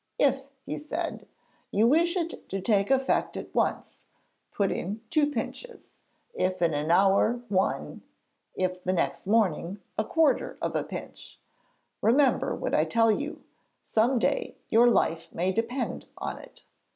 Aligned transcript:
'If,' 0.17 0.47
he 0.65 0.79
said, 0.79 1.27
'you 1.69 1.85
wish 1.87 2.17
it 2.17 2.49
to 2.49 2.59
take 2.59 2.89
effect 2.89 3.37
at 3.37 3.53
once, 3.53 4.05
put 4.51 4.71
in 4.71 5.01
two 5.11 5.29
pinches. 5.29 5.91
If 6.33 6.59
in 6.63 6.73
an 6.73 6.89
hour, 6.89 7.43
one; 7.49 8.01
if 8.55 8.83
the 8.83 8.93
next 8.93 9.27
morning, 9.27 9.79
a 9.99 10.03
quarter 10.03 10.57
of 10.59 10.75
a 10.75 10.83
pinch. 10.83 11.37
Remember 12.01 12.55
what 12.55 12.73
I 12.73 12.83
tell 12.83 13.11
you; 13.11 13.43
some 13.83 14.17
day 14.17 14.57
your 14.71 14.87
life 14.89 15.31
may 15.35 15.51
depend 15.51 16.07
on 16.17 16.39
it.' 16.39 16.63